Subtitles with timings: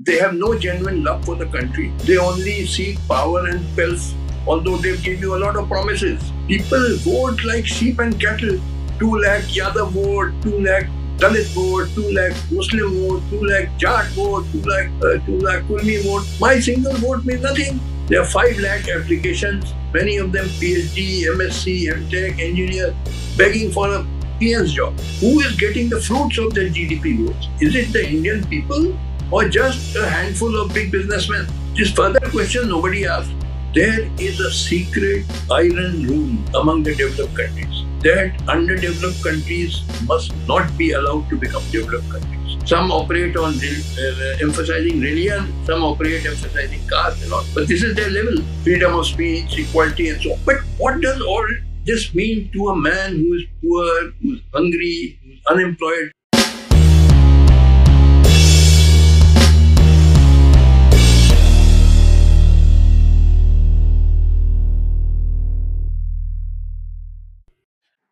[0.00, 1.92] They have no genuine love for the country.
[2.04, 4.14] They only seek power and pelf,
[4.46, 6.22] although they give you a lot of promises.
[6.46, 8.60] People vote like sheep and cattle.
[9.00, 14.06] 2 lakh Yadav vote, 2 lakh Dalit vote, 2 lakh Muslim vote, 2 lakh Jat
[14.18, 16.24] vote, 2 lakh, uh, 2 lakh Kurmi vote.
[16.40, 17.80] My single vote means nothing.
[18.06, 22.94] There are 5 lakh applications, many of them PhD, MSc, MTech, engineer,
[23.36, 24.06] begging for a
[24.38, 24.96] PN's job.
[25.18, 27.48] Who is getting the fruits of their GDP votes?
[27.60, 28.96] Is it the Indian people
[29.30, 31.46] or just a handful of big businessmen?
[31.74, 33.32] This further question nobody asked.
[33.74, 40.76] There is a secret iron rule among the developed countries that underdeveloped countries must not
[40.78, 42.56] be allowed to become developed countries.
[42.64, 47.44] Some operate on uh, emphasizing religion, some operate emphasizing caste and all.
[47.54, 50.40] But this is their level freedom of speech, equality, and so on.
[50.44, 51.46] But what does all
[51.84, 56.12] this mean to a man who is poor, who's hungry, who's unemployed?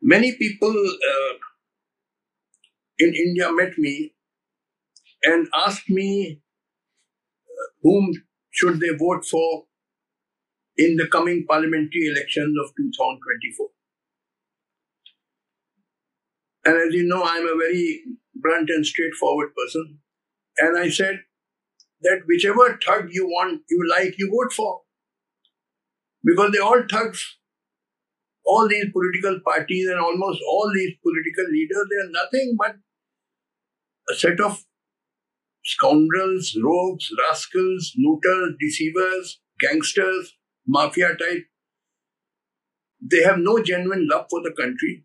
[0.09, 1.35] Many people uh,
[3.01, 4.15] in India met me
[5.25, 6.41] and asked me
[7.45, 8.13] uh, whom
[8.53, 9.65] should they vote for
[10.77, 13.69] in the coming parliamentary elections of 2024.
[16.67, 18.03] And as you know, I'm a very
[18.37, 19.99] blunt and straightforward person.
[20.59, 21.23] And I said
[22.03, 24.83] that whichever thug you want, you like, you vote for.
[26.25, 27.39] Because they're all thugs.
[28.47, 32.77] All these political parties and almost all these political leaders, they are nothing but
[34.09, 34.65] a set of
[35.65, 40.35] scoundrels, rogues, rascals, looters, deceivers, gangsters,
[40.67, 41.47] mafia type.
[43.01, 45.05] They have no genuine love for the country.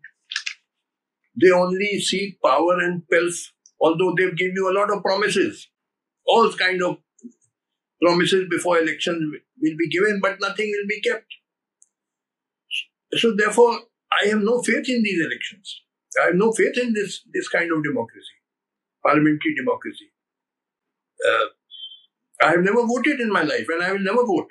[1.40, 3.34] They only seek power and pelf,
[3.80, 5.68] although they give you a lot of promises.
[6.26, 6.98] All kind of
[8.02, 11.26] promises before elections will be given, but nothing will be kept.
[13.14, 13.78] So therefore,
[14.22, 15.82] I have no faith in these elections.
[16.20, 18.36] I have no faith in this, this kind of democracy,
[19.04, 20.10] parliamentary democracy.
[21.26, 21.46] Uh,
[22.46, 24.48] I have never voted in my life and I will never vote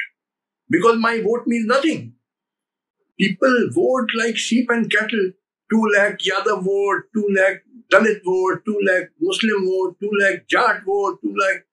[0.70, 2.14] because my vote means nothing.
[3.20, 5.32] People vote like sheep and cattle.
[5.72, 10.82] 2 lakh Yadav vote, 2 lakh Dalit vote, 2 lakh Muslim vote, 2 lakh Jat
[10.86, 11.66] vote, 2 lakh,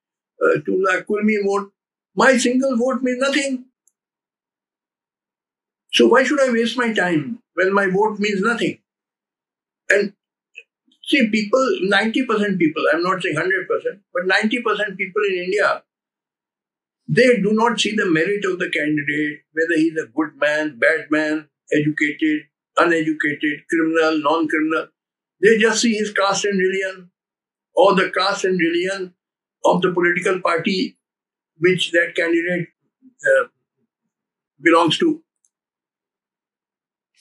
[0.45, 1.71] uh, 2 lakh Kurmi vote.
[2.15, 3.65] My single vote means nothing.
[5.91, 8.79] So why should I waste my time when my vote means nothing?
[9.89, 10.13] And
[11.03, 15.83] see, people, 90% people, I'm not saying 100%, but 90% people in India
[17.09, 21.09] they do not see the merit of the candidate, whether he's a good man, bad
[21.09, 22.41] man, educated,
[22.77, 24.87] uneducated, criminal, non criminal.
[25.41, 27.09] They just see his caste and religion
[27.73, 29.15] or the caste and religion
[29.65, 30.97] of the political party
[31.57, 32.67] which that candidate
[33.25, 33.47] uh,
[34.61, 35.23] belongs to.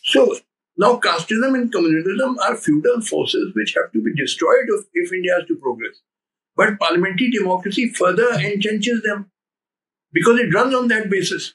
[0.08, 0.36] So
[0.78, 5.34] now casteism and communalism are feudal forces which have to be destroyed if, if India
[5.38, 6.00] has to progress.
[6.56, 9.30] But parliamentary democracy further entrenches them
[10.12, 11.54] because it runs on that basis.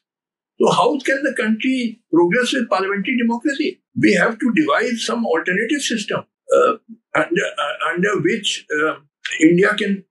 [0.59, 3.81] So how can the country progress with parliamentary democracy?
[3.99, 6.25] We have to devise some alternative system
[6.55, 6.73] uh,
[7.15, 8.97] under, uh, under which uh,
[9.41, 10.05] India can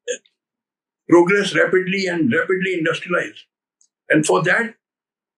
[1.08, 3.38] progress rapidly and rapidly industrialize.
[4.08, 4.74] And for that,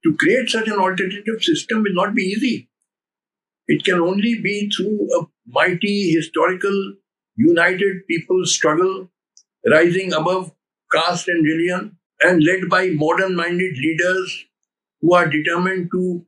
[0.05, 2.71] to create such an alternative system will not be easy.
[3.69, 6.95] It can only be through a mighty historical
[7.37, 9.11] united people struggle
[9.71, 10.53] rising above
[10.93, 14.47] caste and religion and led by modern minded leaders
[15.01, 16.25] who are determined to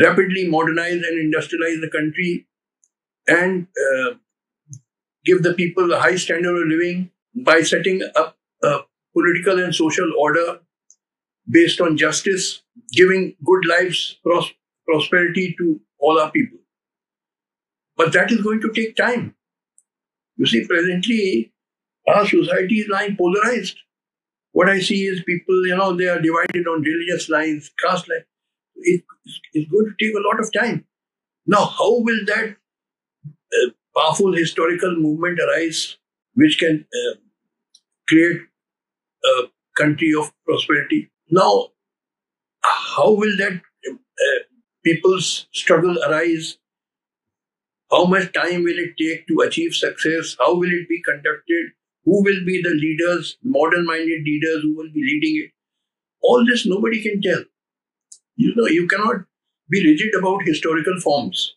[0.00, 2.46] rapidly modernize and industrialize the country
[3.28, 4.14] and uh,
[5.24, 8.78] give the people a high standard of living by setting up a
[9.14, 10.60] political and social order
[11.50, 14.52] based on justice, giving good lives, pros-
[14.88, 16.58] prosperity to all our people.
[17.96, 19.34] But that is going to take time.
[20.36, 21.52] You see, presently,
[22.08, 23.78] our society is lying polarized.
[24.52, 28.24] What I see is people, you know, they are divided on religious lines, caste lines.
[28.76, 29.04] It,
[29.54, 30.86] it's going to take a lot of time.
[31.46, 32.56] Now, how will that
[33.52, 35.96] uh, powerful historical movement arise
[36.34, 37.14] which can uh,
[38.08, 38.40] create
[39.24, 39.42] a
[39.76, 41.10] country of prosperity?
[41.30, 41.68] Now,
[42.62, 43.60] how will that
[43.90, 44.38] uh,
[44.84, 46.58] people's struggle arise?
[47.90, 50.36] How much time will it take to achieve success?
[50.38, 51.72] How will it be conducted?
[52.04, 55.50] Who will be the leaders, modern minded leaders who will be leading it?
[56.22, 57.44] All this nobody can tell.
[58.36, 59.24] You know, you cannot
[59.70, 61.54] be rigid about historical forms.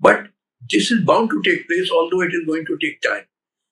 [0.00, 0.28] But
[0.70, 3.24] this is bound to take place, although it is going to take time.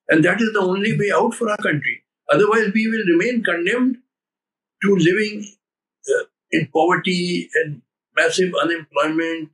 [0.08, 2.02] And that is the only way out for our country.
[2.30, 3.98] Otherwise, we will remain condemned
[4.82, 5.46] to living
[6.08, 7.82] uh, in poverty and
[8.16, 9.50] massive unemployment,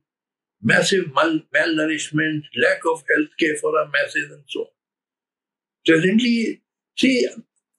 [0.63, 4.67] massive mal- malnourishment, lack of health care for our masses, and so on.
[5.85, 6.61] Presently,
[6.97, 7.27] see,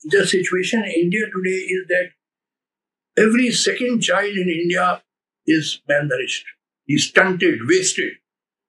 [0.05, 2.11] the situation in India today is that
[3.17, 5.03] every second child in India
[5.47, 6.45] is malnourished.
[6.89, 8.13] is stunted, wasted.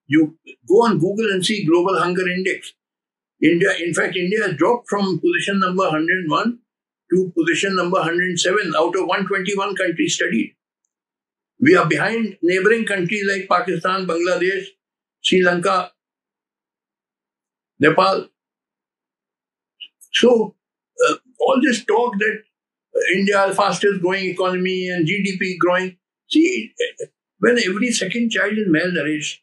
[0.07, 2.73] You go on Google and see Global Hunger Index.
[3.41, 6.59] India, in fact, India has dropped from position number 101
[7.11, 10.55] to position number 107 out of 121 countries studied.
[11.65, 14.65] We are behind neighboring countries like Pakistan, Bangladesh,
[15.21, 15.91] Sri Lanka,
[17.79, 18.27] Nepal.
[20.13, 20.55] So,
[21.09, 22.43] uh, all this talk that
[23.15, 25.97] India is fastest growing economy and GDP growing.
[26.29, 26.71] See,
[27.39, 29.39] when every second child is malnourished,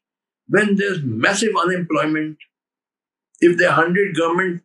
[0.46, 2.38] when there's massive unemployment,
[3.40, 4.62] if there are 100 government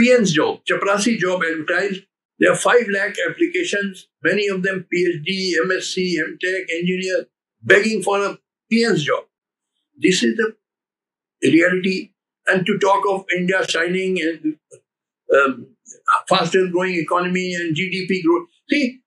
[0.00, 2.04] PN's job, chaprasi job advertised,
[2.38, 7.26] there are 5 lakh applications, many of them PhD, MSc, MTech, engineer,
[7.62, 8.38] begging for a
[8.70, 9.24] PN's job.
[9.96, 10.54] This is the
[11.42, 12.10] reality.
[12.48, 14.56] And to talk of India shining and
[15.34, 15.66] um,
[16.28, 18.48] fastest growing economy and GDP growth.
[18.70, 19.00] See,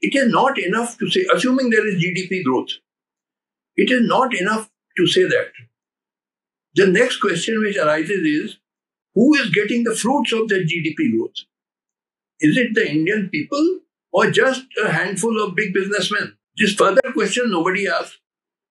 [0.00, 2.70] it is not enough to say, assuming there is GDP growth,
[3.76, 5.52] it is not enough to say that.
[6.74, 8.56] The next question which arises is
[9.14, 11.34] who is getting the fruits of that GDP growth?
[12.40, 13.80] Is it the Indian people
[14.12, 16.36] or just a handful of big businessmen?
[16.56, 18.18] This further question nobody asks.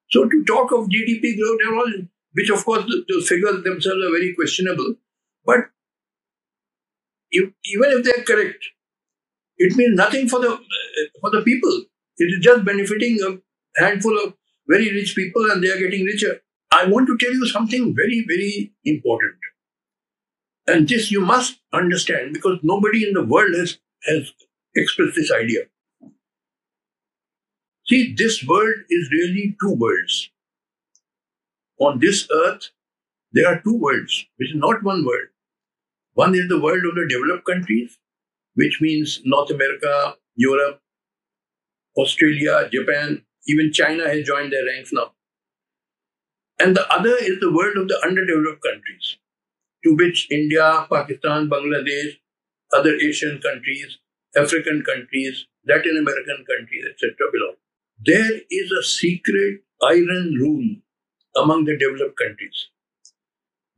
[0.10, 1.94] So to talk of GDP growth and all,
[2.33, 4.95] which of course the, the figures themselves are very questionable,
[5.45, 5.69] but
[7.31, 8.63] if, even if they're correct,
[9.57, 10.60] it means nothing for the
[11.22, 11.83] for the people.
[12.18, 14.33] It is just benefiting a handful of
[14.68, 16.42] very rich people, and they are getting richer.
[16.72, 19.36] I want to tell you something very, very important.
[20.69, 24.31] And this you must understand because nobody in the world has, has
[24.75, 25.62] expressed this idea.
[27.88, 30.30] See, this world is really two worlds.
[31.80, 32.69] On this earth,
[33.31, 35.30] there are two worlds, which is not one world.
[36.13, 37.98] One is the world of the developed countries,
[38.54, 40.81] which means North America, Europe,
[41.98, 45.13] Australia, Japan, even China has joined their ranks now.
[46.60, 49.18] And the other is the world of the underdeveloped countries,
[49.84, 52.18] to which India, Pakistan, Bangladesh,
[52.74, 54.00] other Asian countries,
[54.36, 57.16] African countries, Latin American countries, etc.
[57.31, 57.56] belong.
[58.06, 60.76] There is a secret iron rule
[61.36, 62.70] among the developed countries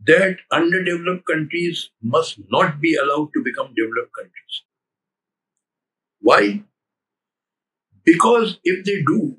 [0.05, 4.63] that underdeveloped countries must not be allowed to become developed countries.
[6.21, 6.63] Why?
[8.05, 9.37] Because if they do,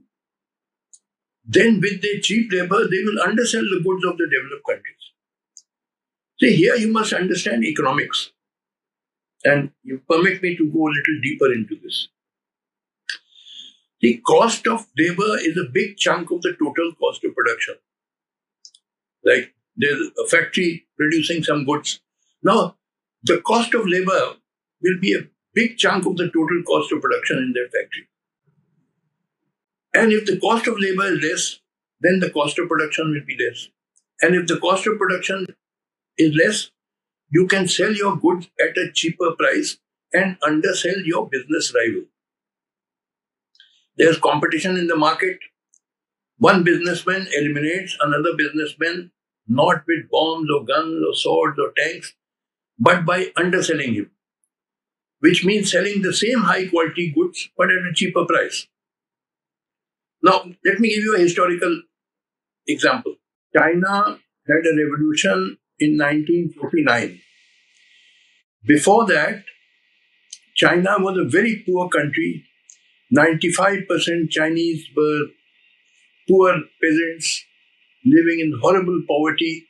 [1.45, 5.12] then with their cheap labor, they will undersell the goods of the developed countries.
[6.43, 8.33] See, here you must understand economics.
[9.45, 12.09] And you permit me to go a little deeper into this.
[14.01, 17.77] The cost of labor is a big chunk of the total cost of production.
[19.25, 22.01] Like there's a factory producing some goods.
[22.43, 22.77] Now,
[23.23, 24.35] the cost of labor
[24.83, 28.09] will be a big chunk of the total cost of production in that factory.
[29.95, 31.61] And if the cost of labor is less,
[32.01, 33.69] then the cost of production will be less.
[34.21, 35.47] And if the cost of production
[36.19, 36.71] is less,
[37.31, 39.79] you can sell your goods at a cheaper price
[40.13, 42.05] and undersell your business rival.
[43.97, 45.39] There's competition in the market.
[46.37, 49.13] One businessman eliminates another businessman
[49.49, 52.15] not with bombs or guns or swords or tanks,
[52.79, 54.11] but by underselling him,
[55.21, 58.67] which means selling the same high quality goods but at a cheaper price.
[60.23, 61.83] Now, let me give you a historical
[62.69, 63.17] example.
[63.57, 67.21] China had a revolution in 1949.
[68.67, 69.45] Before that,
[70.55, 72.45] China was a very poor country.
[73.17, 75.27] 95% Chinese were
[76.29, 77.45] poor peasants
[78.05, 79.67] living in horrible poverty.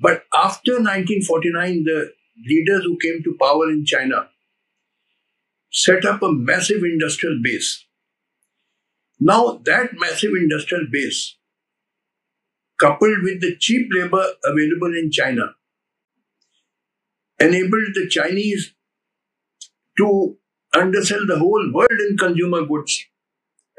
[0.00, 2.12] But after 1949, the
[2.44, 4.28] leaders who came to power in China
[5.70, 7.84] set up a massive industrial base.
[9.18, 11.36] Now, that massive industrial base,
[12.78, 15.54] coupled with the cheap labor available in China,
[17.40, 18.74] enabled the Chinese
[19.98, 20.36] to
[20.74, 23.04] undersell the whole world in consumer goods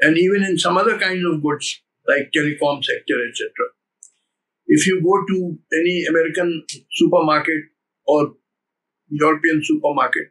[0.00, 3.50] and even in some other kinds of goods like telecom sector, etc.
[4.66, 7.64] If you go to any American supermarket
[8.06, 8.34] or
[9.08, 10.28] European supermarket,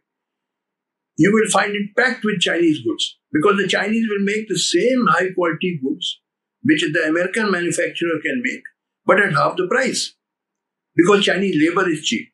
[1.18, 5.06] you will find it packed with Chinese goods because the Chinese will make the same
[5.10, 6.22] high quality goods
[6.68, 8.64] which the American manufacturer can make,
[9.06, 10.14] but at half the price
[10.98, 12.30] because Chinese labor is cheap.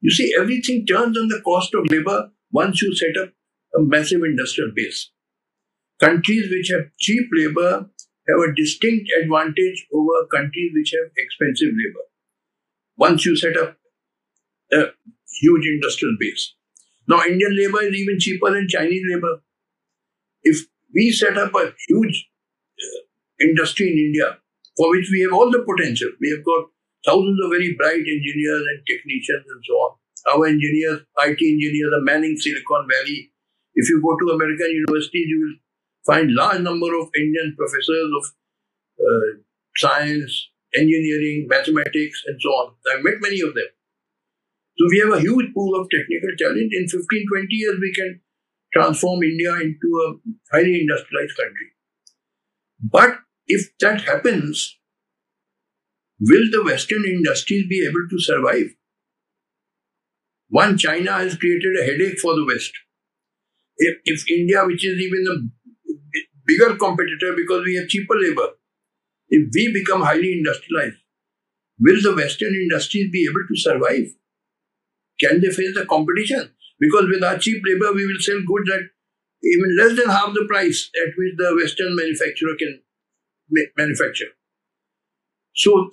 [0.00, 3.28] You see, everything turns on the cost of labor once you set up
[3.76, 5.10] a massive industrial base.
[6.00, 7.90] Countries which have cheap labor
[8.28, 12.06] have a distinct advantage over countries which have expensive labor.
[12.96, 13.76] Once you set up
[14.72, 14.86] a
[15.40, 16.54] huge industrial base.
[17.08, 19.42] Now, Indian labor is even cheaper than Chinese labor.
[20.42, 22.28] If we set up a huge
[22.78, 23.00] uh,
[23.40, 24.38] industry in India,
[24.76, 26.68] for which we have all the potential, we have got
[27.04, 29.92] thousands of very bright engineers and technicians and so on.
[30.32, 33.32] Our engineers, IT engineers are manning Silicon Valley.
[33.74, 35.58] If you go to American universities, you will
[36.04, 38.24] find large number of Indian professors of
[39.00, 39.30] uh,
[39.76, 42.74] science, engineering, mathematics, and so on.
[42.92, 43.70] I've met many of them.
[44.76, 46.72] So we have a huge pool of technical talent.
[46.72, 48.20] In 15, 20 years, we can
[48.72, 50.08] transform India into a
[50.52, 51.68] highly industrialized country.
[52.80, 53.18] But
[53.52, 54.76] if that happens,
[56.20, 58.68] will the Western industries be able to survive?
[60.48, 62.72] One, China has created a headache for the West.
[63.76, 65.36] If, if India, which is even a
[66.46, 68.50] bigger competitor because we have cheaper labor,
[69.28, 70.98] if we become highly industrialized,
[71.80, 74.14] will the Western industries be able to survive?
[75.18, 76.50] Can they face the competition?
[76.78, 78.86] Because with our cheap labor, we will sell goods at
[79.42, 82.80] even less than half the price at which the Western manufacturer can
[83.76, 84.32] manufacture.
[85.54, 85.90] So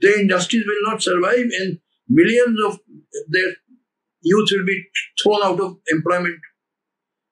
[0.00, 1.78] the industries will not survive and
[2.08, 2.78] millions of
[3.28, 3.54] their
[4.22, 4.84] youth will be
[5.22, 6.40] thrown out of employment.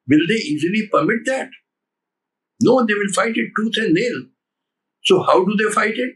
[0.09, 1.49] Will they easily permit that?
[2.61, 4.23] No, they will fight it tooth and nail.
[5.05, 6.15] So, how do they fight it?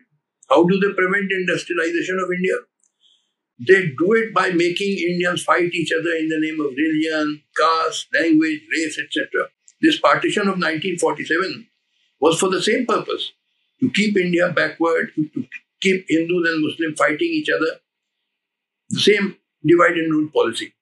[0.49, 2.55] How do they prevent industrialization of India?
[3.69, 8.07] They do it by making Indians fight each other in the name of religion, caste,
[8.15, 9.49] language, race, etc.
[9.83, 11.67] This partition of 1947
[12.21, 13.33] was for the same purpose
[13.81, 15.47] to keep India backward, to
[15.81, 17.81] keep Hindus and Muslims fighting each other.
[18.91, 20.73] The same divide and rule policy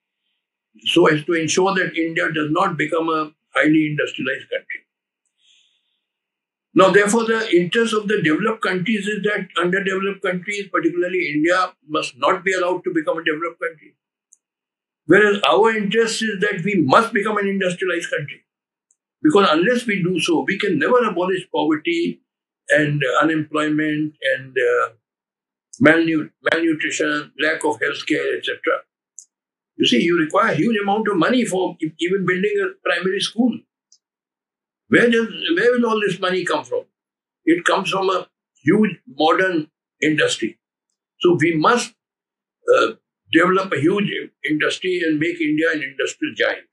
[0.87, 4.81] so as to ensure that India does not become a highly industrialized country.
[6.75, 12.17] Now, therefore, the interest of the developed countries is that underdeveloped countries, particularly India, must
[12.17, 13.95] not be allowed to become a developed country.
[15.07, 18.45] Whereas our interest is that we must become an industrialized country.
[19.23, 22.21] Because unless we do so, we can never abolish poverty
[22.71, 24.89] and unemployment and uh,
[25.81, 28.59] malnutrition, lack of health care, etc.
[29.77, 33.59] You see, you require huge amount of money for even building a primary school.
[34.89, 36.85] Where, does, where will all this money come from?
[37.45, 38.29] It comes from a
[38.63, 39.71] huge modern
[40.03, 40.59] industry.
[41.21, 41.95] So we must
[42.77, 42.93] uh,
[43.33, 44.11] develop a huge
[44.49, 46.67] industry and make India an industrial giant.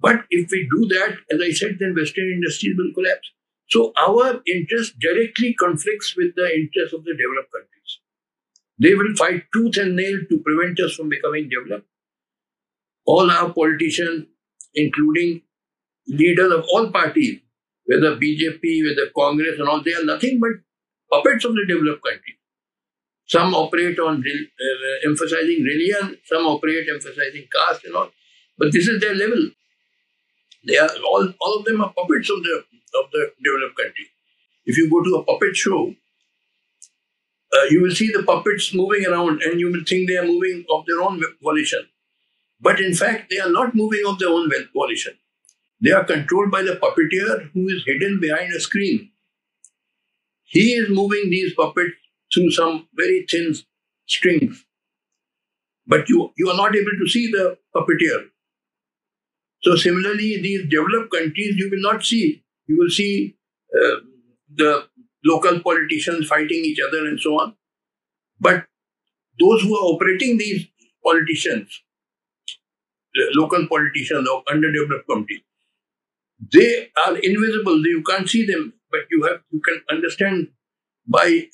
[0.00, 3.30] But if we do that, as I said, then Western industries will collapse.
[3.68, 8.00] So our interest directly conflicts with the interests of the developed countries.
[8.78, 11.88] They will fight tooth and nail to prevent us from becoming developed.
[13.06, 14.26] All our politicians,
[14.74, 15.42] including
[16.08, 17.40] leaders of all parties,
[17.86, 20.50] whether BJP, whether Congress and all, they are nothing but
[21.10, 22.36] puppets of the developed countries.
[23.28, 28.10] Some operate on uh, emphasizing religion, some operate emphasizing caste and all.
[28.58, 29.50] But this is their level.
[30.66, 32.64] They are all, all of them are puppets of the
[33.00, 34.06] of the developed country.
[34.66, 35.94] If you go to a puppet show,
[37.56, 40.64] uh, you will see the puppets moving around and you will think they are moving
[40.70, 41.88] of their own volition.
[42.60, 45.14] But in fact, they are not moving of their own volition.
[45.82, 49.10] They are controlled by the puppeteer who is hidden behind a screen.
[50.44, 51.94] He is moving these puppets
[52.32, 53.54] through some very thin
[54.06, 54.64] strings.
[55.86, 58.28] But you, you are not able to see the puppeteer.
[59.66, 63.36] So similarly, these developed countries, you will not see you will see
[63.74, 63.96] uh,
[64.54, 64.86] the
[65.24, 67.56] local politicians fighting each other and so on.
[68.40, 68.66] But
[69.40, 70.66] those who are operating these
[71.04, 71.82] politicians,
[73.14, 75.42] the local politicians of underdeveloped countries,
[76.52, 77.78] they are invisible.
[77.86, 80.48] You can't see them, but you have you can understand
[81.08, 81.48] by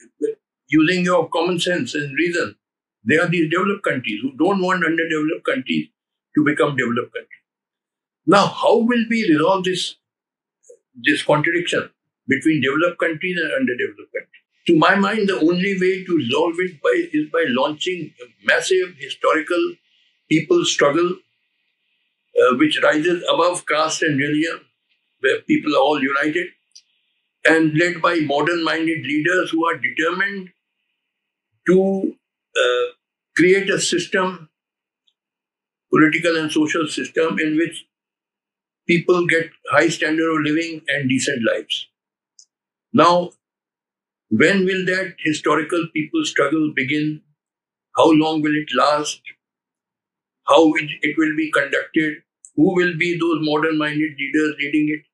[0.69, 2.57] using your common sense and reason.
[3.05, 5.89] They are these developed countries who don't want underdeveloped countries
[6.37, 7.42] to become developed countries.
[8.27, 9.97] Now, how will we resolve this
[10.95, 11.91] this contradiction
[12.29, 14.43] between developed countries and underdeveloped countries.
[14.69, 18.95] To my mind, the only way to resolve it by, is by launching a massive
[18.99, 19.75] historical
[20.31, 21.17] people struggle
[22.41, 24.61] uh, which rises above caste and religion,
[25.21, 26.47] where people are all united,
[27.45, 30.49] and led by modern minded leaders who are determined
[31.67, 32.15] to
[32.57, 32.93] uh,
[33.37, 34.49] create a system,
[35.93, 37.85] political and social system, in which
[38.87, 41.89] people get high standard of living and decent lives.
[42.95, 43.33] Now,
[44.31, 47.23] when will that historical people struggle begin?
[47.97, 49.21] How long will it last?
[50.49, 52.23] how it, it will be conducted,
[52.57, 55.05] who will be those modern minded leaders leading it.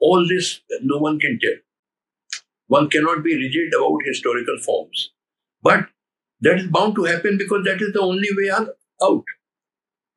[0.00, 1.58] All this no one can tell.
[2.68, 5.10] One cannot be rigid about historical forms.
[5.62, 5.88] But
[6.40, 9.24] that is bound to happen because that is the only way out.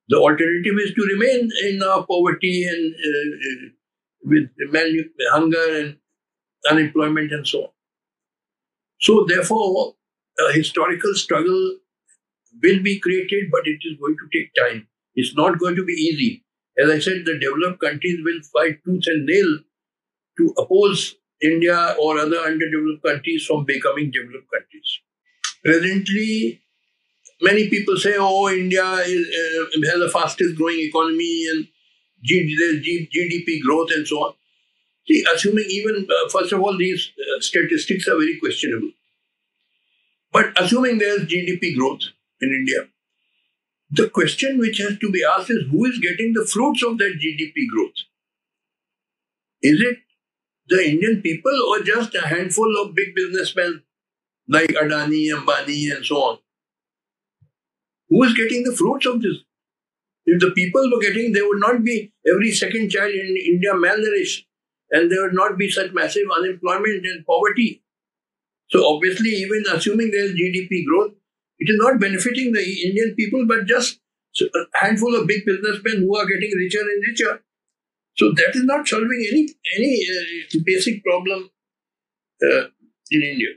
[0.10, 3.70] The alternative is to remain in uh, poverty and uh,
[4.24, 5.98] with mal- hunger and
[6.70, 7.70] unemployment and so on.
[9.00, 9.96] So, therefore,
[10.50, 11.78] a historical struggle
[12.64, 14.88] will be created, but it is going to take time.
[15.16, 16.46] It's not going to be easy.
[16.78, 19.60] As I said, the developed countries will fight tooth and nail
[20.40, 25.00] to oppose India or other underdeveloped countries from becoming developed countries.
[25.66, 26.62] Presently,
[27.44, 31.68] many people say, oh, India is, uh, has the fastest growing economy and
[32.26, 34.34] there's GDP growth and so on.
[35.08, 38.92] See, assuming even, uh, first of all, these uh, statistics are very questionable.
[40.32, 42.02] But assuming there's GDP growth
[42.42, 42.88] in India,
[43.92, 47.20] the question which has to be asked is who is getting the fruits of that
[47.22, 48.00] GDP growth?
[49.62, 49.98] Is it
[50.70, 53.84] the Indian people or just a handful of big businessmen
[54.48, 56.40] like Adani, Ambani, and so on?
[58.10, 59.38] Who is getting the fruits of this?
[60.26, 64.46] If the people were getting, there would not be every second child in India malnourished,
[64.92, 67.84] and there would not be such massive unemployment and poverty.
[68.70, 71.14] So obviously, even assuming there is GDP growth,
[71.60, 74.00] it is not benefiting the Indian people, but just
[74.42, 77.44] a handful of big businessmen who are getting richer and richer.
[78.16, 81.50] So that is not solving any any uh, basic problem
[82.44, 82.64] uh,
[83.12, 83.50] in India.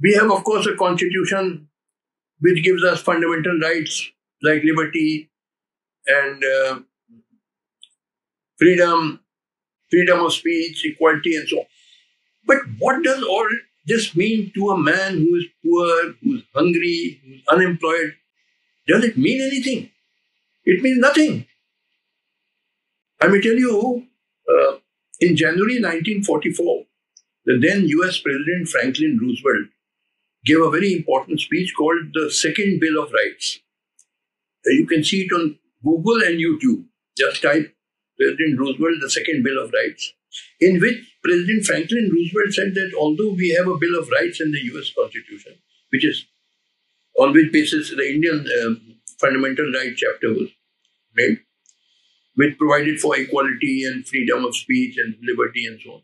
[0.00, 1.68] We have, of course, a constitution
[2.40, 4.10] which gives us fundamental rights
[4.42, 5.30] like liberty
[6.06, 6.80] and uh,
[8.58, 9.20] freedom,
[9.90, 11.66] freedom of speech, equality, and so on.
[12.46, 13.48] But what does all
[13.86, 18.14] this mean to a man who is poor, who's hungry, who's unemployed?
[18.86, 19.90] Does it mean anything?
[20.64, 21.46] It means nothing.
[23.20, 24.06] I may tell you,
[24.48, 24.76] uh,
[25.20, 26.84] in January 1944,
[27.46, 29.68] the then US President Franklin Roosevelt
[30.44, 33.60] gave a very important speech called the Second Bill of Rights.
[34.66, 36.84] Uh, you can see it on Google and YouTube.
[37.16, 37.74] Just type
[38.18, 40.12] President Roosevelt, the Second Bill of Rights,
[40.60, 44.52] in which President Franklin Roosevelt said that although we have a Bill of Rights in
[44.52, 45.54] the US Constitution,
[45.90, 46.26] which is
[47.18, 50.48] on which basis the Indian um, Fundamental Rights chapter was
[51.14, 51.38] made,
[52.36, 56.02] which provided for equality and freedom of speech and liberty and so on.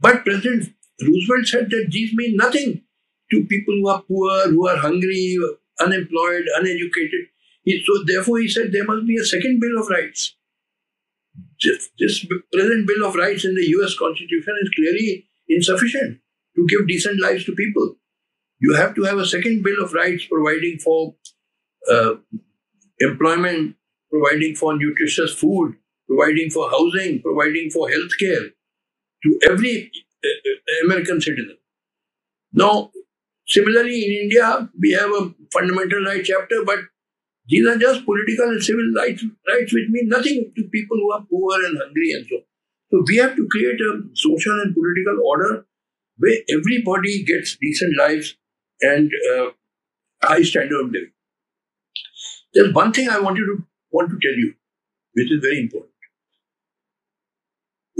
[0.00, 2.82] But President Roosevelt said that these mean nothing
[3.30, 5.36] to people who are poor, who are hungry,
[5.80, 7.26] unemployed, uneducated.
[7.62, 10.34] He, so therefore, he said there must be a second Bill of Rights.
[11.62, 13.96] This, this present Bill of Rights in the U.S.
[13.98, 16.20] Constitution is clearly insufficient
[16.56, 17.96] to give decent lives to people.
[18.60, 21.14] You have to have a second Bill of Rights providing for
[21.90, 22.14] uh,
[23.00, 23.76] employment,
[24.10, 25.76] providing for nutritious food,
[26.08, 28.50] providing for housing, providing for health care
[29.22, 29.90] to every
[30.24, 31.56] uh, uh, American citizen.
[32.52, 32.90] Now,
[33.48, 36.80] similarly, in India, we have a fundamental rights chapter, but
[37.48, 41.26] these are just political and civil rights, rights which mean nothing to people who are
[41.30, 42.36] poor and hungry and so.
[42.36, 42.42] on.
[42.90, 45.66] So we have to create a social and political order
[46.18, 48.36] where everybody gets decent lives
[48.82, 49.50] and uh,
[50.22, 51.12] high standard of living.
[52.52, 54.54] There's one thing I wanted to want to tell you,
[55.14, 55.92] which is very important.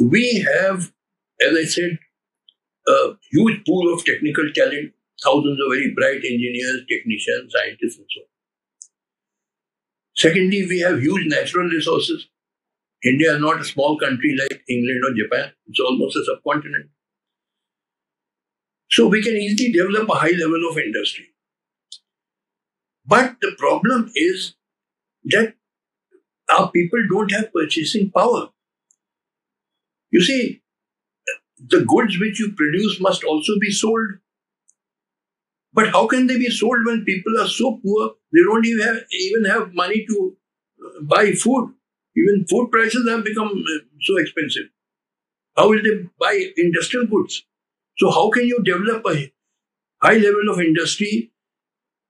[0.01, 0.93] We have,
[1.41, 1.99] as I said,
[2.89, 8.21] a huge pool of technical talent, thousands of very bright engineers, technicians, scientists, and so
[8.21, 8.27] on.
[10.17, 12.29] Secondly, we have huge natural resources.
[13.05, 15.53] India is not a small country like England or Japan.
[15.67, 16.91] It's almost a subcontinent.
[18.91, 21.27] So we can easily develop a high level of industry.
[23.07, 24.55] But the problem is
[25.25, 25.55] that
[26.51, 28.51] our people don't have purchasing power.
[30.11, 30.63] You see,
[31.59, 34.19] the goods which you produce must also be sold.
[35.79, 38.99] But how can they be sold when people are so poor they don't even have,
[39.27, 40.37] even have money to
[40.85, 41.75] uh, buy food?
[42.17, 44.69] Even food prices have become uh, so expensive.
[45.57, 47.45] How will they buy industrial goods?
[47.99, 49.33] So how can you develop a
[50.03, 51.33] high level of industry?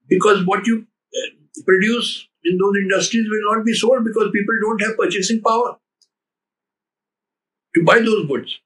[0.09, 1.31] Because what you uh,
[1.67, 5.77] produce in those industries will not be sold because people don't have purchasing power
[7.75, 8.59] to buy those goods.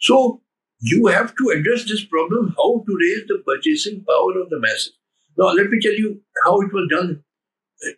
[0.00, 0.42] So
[0.82, 4.92] you have to address this problem how to raise the purchasing power of the masses.
[5.38, 7.22] Now let me tell you how it was done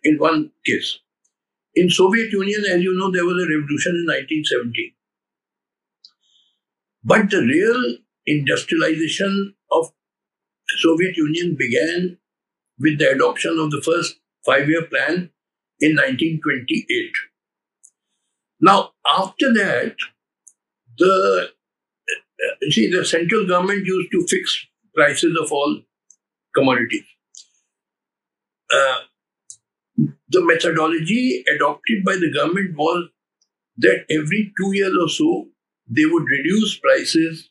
[0.03, 0.99] in one case.
[1.73, 4.93] In Soviet Union, as you know, there was a revolution in 1917.
[7.03, 9.91] But the real industrialization of
[10.77, 12.17] Soviet Union began
[12.79, 15.31] with the adoption of the first five year plan
[15.79, 17.11] in 1928.
[18.61, 19.95] Now, after that,
[20.97, 21.49] the
[22.71, 25.81] see the central government used to fix prices of all
[26.55, 27.03] commodities.
[28.73, 28.97] Uh,
[30.29, 33.09] the methodology adopted by the government was
[33.77, 35.47] that every two years or so
[35.87, 37.49] they would reduce prices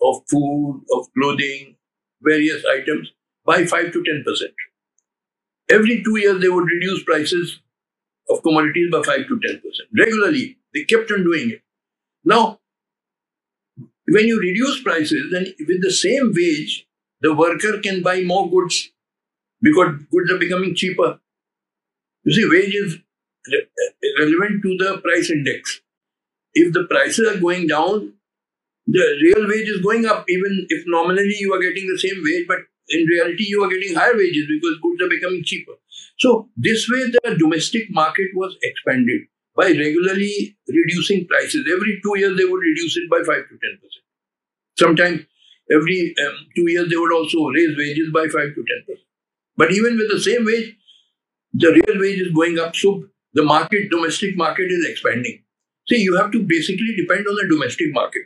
[0.00, 1.76] of food, of clothing,
[2.22, 3.12] various items
[3.44, 4.52] by 5 to 10 percent.
[5.70, 7.60] Every two years they would reduce prices
[8.30, 9.88] of commodities by 5 to 10 percent.
[9.98, 11.62] Regularly, they kept on doing it.
[12.24, 12.60] Now,
[14.12, 16.86] when you reduce prices, then with the same wage,
[17.20, 18.90] the worker can buy more goods
[19.60, 21.20] because goods are becoming cheaper.
[22.24, 22.98] You see, wage is
[23.50, 25.80] re- uh, relevant to the price index.
[26.54, 28.12] If the prices are going down,
[28.86, 32.46] the real wage is going up, even if nominally you are getting the same wage,
[32.48, 35.72] but in reality you are getting higher wages because goods are becoming cheaper.
[36.18, 39.22] So, this way the domestic market was expanded
[39.56, 41.64] by regularly reducing prices.
[41.72, 44.01] Every two years they would reduce it by 5 to 10%.
[44.78, 45.20] Sometimes
[45.70, 48.98] every um, two years they would also raise wages by 5 to 10%.
[49.56, 50.76] But even with the same wage,
[51.52, 52.74] the real wage is going up.
[52.74, 53.04] So
[53.34, 55.42] the market, domestic market is expanding.
[55.88, 58.22] See, you have to basically depend on the domestic market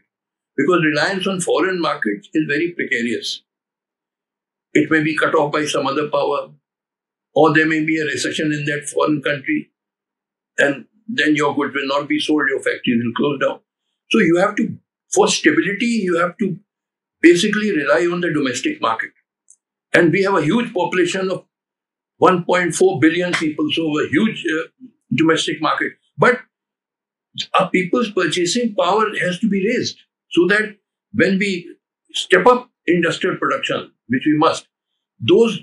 [0.56, 3.42] because reliance on foreign markets is very precarious.
[4.72, 6.50] It may be cut off by some other power,
[7.34, 9.70] or there may be a recession in that foreign country,
[10.58, 13.60] and then your goods will not be sold, your factories will close down.
[14.10, 14.76] So you have to,
[15.14, 16.58] for stability, you have to
[17.20, 19.10] basically rely on the domestic market.
[19.94, 21.44] And we have a huge population of
[22.20, 24.68] 1.4 billion people, so a huge uh,
[25.14, 25.92] domestic market.
[26.18, 26.40] But
[27.58, 29.98] our people's purchasing power has to be raised
[30.30, 30.76] so that
[31.12, 31.76] when we
[32.12, 34.68] step up industrial production, which we must,
[35.20, 35.60] those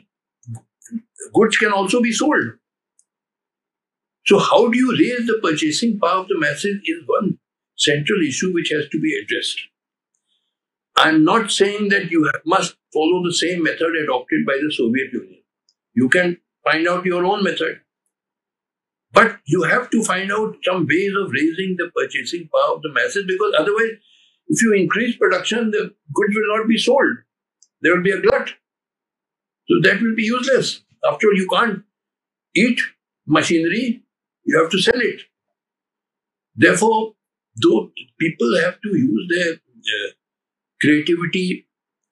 [1.34, 2.44] goods can also be sold.
[4.26, 7.33] So, how do you raise the purchasing power of the masses is one
[7.84, 9.60] central issue which has to be addressed.
[10.96, 15.42] I'm not saying that you must follow the same method adopted by the Soviet Union.
[15.94, 17.82] You can find out your own method.
[19.12, 22.92] But you have to find out some ways of raising the purchasing power of the
[22.92, 23.98] masses because otherwise,
[24.48, 27.18] if you increase production, the goods will not be sold.
[27.82, 28.50] There will be a glut.
[29.68, 30.82] So that will be useless.
[31.06, 31.84] After all, you can't
[32.56, 32.80] eat
[33.28, 34.04] machinery,
[34.46, 35.22] you have to sell it.
[36.56, 37.14] Therefore,
[37.62, 40.12] though people have to use their uh,
[40.82, 41.68] creativity.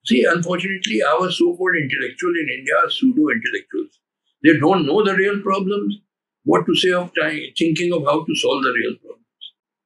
[0.05, 3.99] See, unfortunately, our so called intellectuals in India are pseudo intellectuals.
[4.43, 5.97] They don't know the real problems,
[6.43, 9.25] what to say of trying, thinking of how to solve the real problems.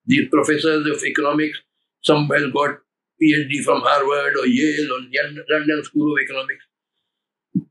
[0.05, 1.59] These professors of economics,
[2.03, 2.79] some well got
[3.21, 5.01] PhD from Harvard or Yale or
[5.49, 6.65] London School of Economics.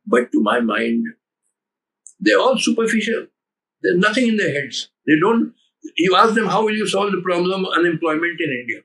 [0.06, 1.06] But to my mind,
[2.20, 3.26] they're all superficial.
[3.82, 4.90] There's nothing in their heads.
[5.06, 5.54] They don't.
[5.96, 8.80] You ask them, how will you solve the problem of unemployment in India?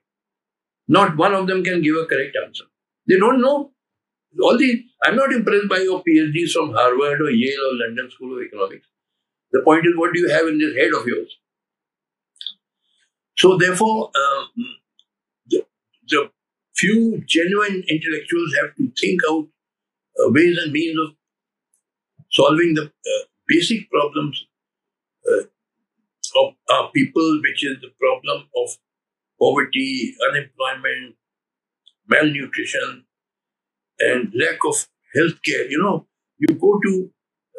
[0.88, 2.66] Not one of them can give a correct answer.
[3.08, 3.72] They don't know.
[4.42, 8.38] All the I'm not impressed by your PhDs from Harvard or Yale or London School
[8.38, 8.88] of Economics.
[9.52, 11.38] The point is, what do you have in this head of yours?
[13.38, 14.50] So, therefore, um,
[15.48, 15.66] the,
[16.10, 16.32] the
[16.76, 19.48] few genuine intellectuals have to think out
[20.20, 21.16] uh, ways and means of
[22.32, 24.46] solving the uh, basic problems
[25.32, 25.44] uh,
[26.38, 28.70] of our people, which is the problem of
[29.40, 31.16] poverty, unemployment,
[32.08, 33.06] malnutrition,
[34.00, 35.70] and lack of health care.
[35.70, 37.12] You know, you go to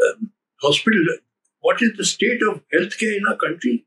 [0.07, 1.05] um, hospital,
[1.61, 3.87] what is the state of health care in our country?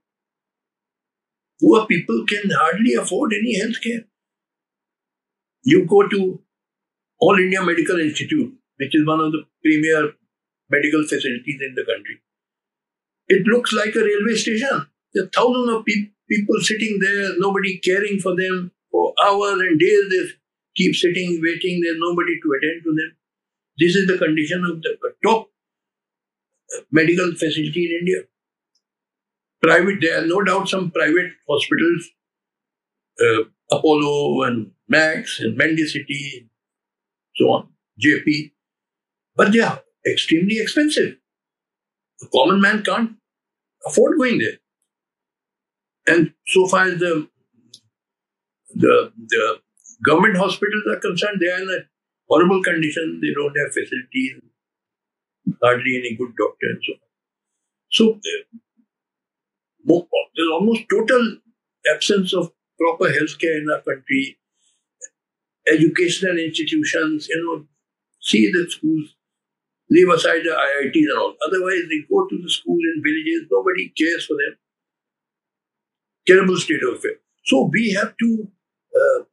[1.62, 4.06] Poor people can hardly afford any health care.
[5.64, 6.42] You go to
[7.20, 10.14] All India Medical Institute, which is one of the premier
[10.70, 12.22] medical facilities in the country.
[13.36, 14.88] It looks like a railway station.
[15.14, 19.80] There are thousands of pe- people sitting there, nobody caring for them for hours and
[19.80, 20.06] days.
[20.12, 20.24] They
[20.76, 21.82] keep sitting, waiting.
[21.82, 23.12] There's nobody to attend to them.
[23.80, 25.50] This is the condition of the top
[26.92, 28.22] medical facility in India.
[29.62, 32.10] Private, there are no doubt some private hospitals,
[33.22, 36.48] uh, Apollo and Max and Medicity,
[37.36, 37.70] so on,
[38.04, 38.52] JP,
[39.36, 41.16] but they are extremely expensive.
[42.20, 43.12] The common man can't
[43.86, 44.58] afford going there.
[46.08, 47.28] And so far as the,
[48.76, 49.60] the, the
[50.06, 51.86] government hospitals are concerned, they are in a
[52.30, 53.20] horrible condition.
[53.22, 54.42] They don't have facilities,
[55.62, 57.00] hardly any good doctor and so on.
[57.92, 60.02] So uh,
[60.36, 61.38] there's almost total
[61.94, 64.38] absence of proper healthcare in our country.
[65.68, 67.66] Educational institutions, you know,
[68.20, 69.16] see the schools.
[69.96, 71.36] Leave aside the IITs and all.
[71.48, 74.58] Otherwise, they go to the school in villages, nobody cares for them.
[76.28, 77.20] Terrible state of affairs.
[77.46, 78.48] So we have to
[78.96, 79.24] uh,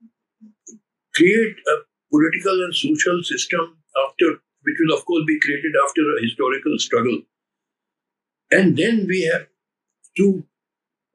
[1.14, 1.74] create a
[2.12, 4.26] political and social system after,
[4.62, 7.22] which will of course be created after a historical struggle.
[8.50, 9.46] And then we have
[10.18, 10.44] to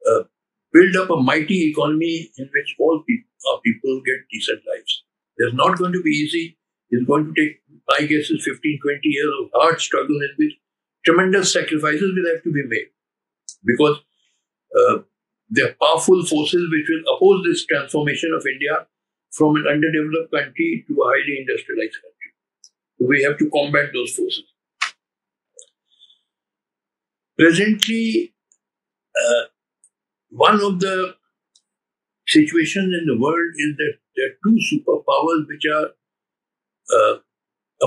[0.09, 0.23] uh,
[0.71, 5.03] build up a mighty economy in which all people, our people get decent lives.
[5.37, 6.57] It's not going to be easy.
[6.89, 10.53] It's going to take, my guess is 15, 20 years of hard struggle in which
[11.05, 12.89] tremendous sacrifices will have to be made.
[13.65, 13.97] Because
[14.77, 14.99] uh,
[15.49, 18.87] there are powerful forces which will oppose this transformation of India
[19.31, 22.31] from an underdeveloped country to a highly industrialized country.
[22.99, 24.43] So we have to combat those forces.
[27.37, 28.33] Presently,
[29.19, 29.43] uh,
[30.29, 31.15] one of the
[32.27, 35.89] situations in the world is that there are two superpowers which are
[36.95, 37.17] uh,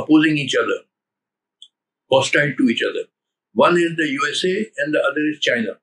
[0.02, 0.78] opposing each other,
[2.10, 3.08] hostile to each other.
[3.54, 5.78] One is the USA and the other is China.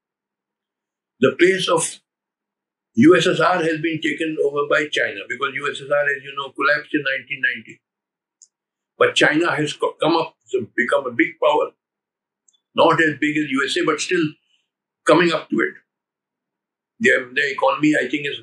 [1.20, 2.00] The place of
[2.98, 7.82] USSR has been taken over by China because USSR, as you know, collapsed in 1990.
[8.98, 10.36] But China has come up,
[10.76, 11.72] become a big power.
[12.76, 14.24] Not as big as USA, but still
[15.06, 15.74] coming up to it.
[17.00, 18.40] Their, their economy, I think, is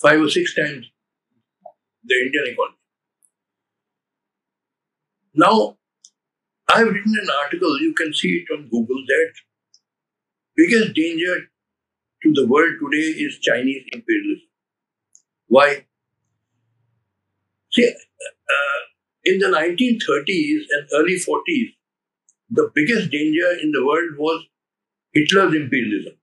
[0.00, 0.86] five or six times
[2.04, 2.79] the Indian economy.
[5.34, 5.78] Now,
[6.68, 9.32] I have written an article, you can see it on Google, that
[10.56, 11.34] biggest danger
[12.22, 14.48] to the world today is Chinese imperialism.
[15.48, 15.86] Why?
[17.72, 18.80] See, uh,
[19.24, 21.74] in the 1930s and early 40s,
[22.50, 24.44] the biggest danger in the world was
[25.14, 26.14] Hitler's imperialism.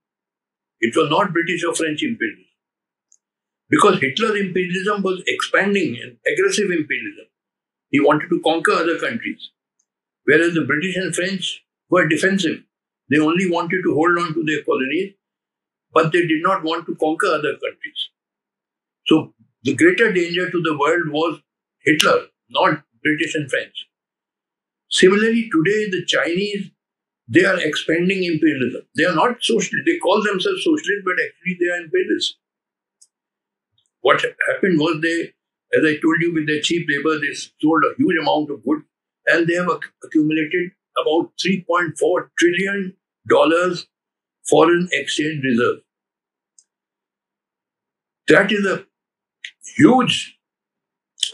[0.80, 2.44] It was not British or French imperialism.
[3.70, 7.27] Because Hitler's imperialism was expanding and aggressive imperialism.
[7.90, 9.50] He wanted to conquer other countries.
[10.24, 12.62] Whereas the British and French were defensive.
[13.10, 15.14] They only wanted to hold on to their colonies,
[15.92, 18.10] but they did not want to conquer other countries.
[19.06, 21.40] So the greater danger to the world was
[21.82, 23.88] Hitler, not British and French.
[24.90, 26.70] Similarly, today the Chinese,
[27.26, 28.82] they are expanding imperialism.
[28.96, 29.86] They are not socialist.
[29.86, 32.36] They call themselves socialist, but actually they are imperialists.
[34.00, 35.32] What happened was they
[35.76, 38.84] as I told you, with their cheap labor, they sold a huge amount of goods
[39.26, 39.68] and they have
[40.04, 42.96] accumulated about $3.4 trillion
[44.48, 45.82] foreign exchange reserve.
[48.28, 48.86] That is a
[49.76, 50.38] huge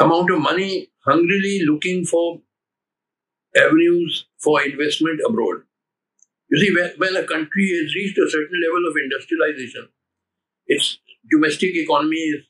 [0.01, 2.43] amount of money hungrily looking for
[3.57, 5.63] avenues for investment abroad.
[6.51, 9.89] You see, when, when a country has reached a certain level of industrialization,
[10.67, 10.99] its
[11.31, 12.45] domestic economy is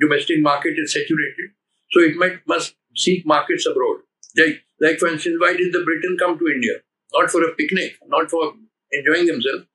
[0.00, 1.50] domestic market is saturated.
[1.92, 3.98] So it might must seek markets abroad.
[4.36, 6.74] Like, like for instance, why did the Britain come to India?
[7.12, 8.54] Not for a picnic, not for
[8.92, 9.66] enjoying themselves,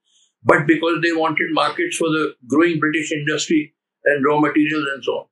[0.43, 3.73] but because they wanted markets for the growing British industry
[4.05, 5.25] and raw materials and so on.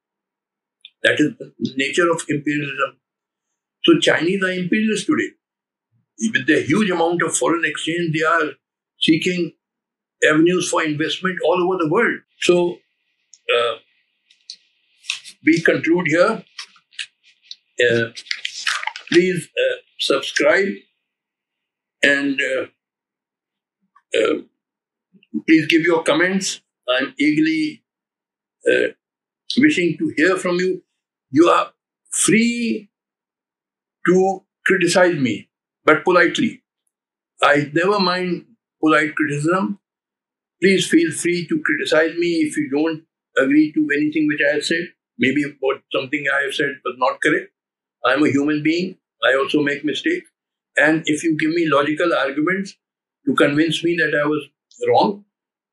[1.03, 2.97] That is the nature of imperialism.
[3.83, 5.31] So Chinese are imperialists today.
[6.33, 8.51] With the huge amount of foreign exchange, they are
[8.99, 9.53] seeking
[10.27, 12.19] avenues for investment all over the world.
[12.41, 12.77] So
[13.55, 13.75] uh,
[15.47, 16.43] we conclude here.
[17.85, 18.09] Uh,
[19.09, 20.73] please uh, subscribe
[22.03, 22.65] and uh,
[24.19, 24.35] uh
[25.47, 26.61] please give your comments.
[26.89, 27.83] I'm eagerly
[28.71, 28.87] uh,
[29.57, 30.83] wishing to hear from you.
[31.31, 31.71] You are
[32.11, 32.89] free
[34.07, 35.49] to criticize me,
[35.85, 36.61] but politely.
[37.41, 38.45] I never mind
[38.81, 39.79] polite criticism.
[40.61, 43.03] Please feel free to criticize me if you don't
[43.37, 44.87] agree to anything which I have said.
[45.19, 47.51] Maybe what something I have said was not correct.
[48.05, 48.97] I'm a human being.
[49.23, 50.29] I also make mistakes.
[50.77, 52.75] And if you give me logical arguments
[53.27, 54.47] to convince me that I was
[54.87, 55.25] wrong,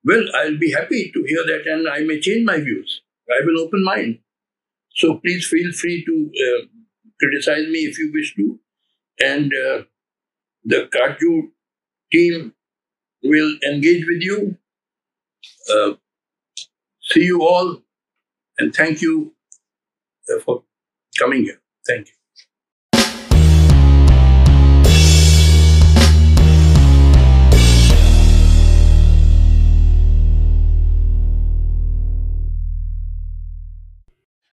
[0.04, 3.02] well, I'll be happy to hear that and I may change my views.
[3.30, 4.18] I an open mind.
[4.96, 6.66] So please feel free to uh,
[7.20, 8.60] criticize me if you wish to.
[9.20, 9.82] And uh,
[10.64, 11.50] the Katju
[12.12, 12.54] team
[13.22, 14.56] will engage with you.
[15.70, 15.94] Uh,
[17.02, 17.82] see you all
[18.58, 19.33] and thank you
[20.44, 20.64] for
[21.18, 21.60] coming here.
[21.86, 22.23] Thank you.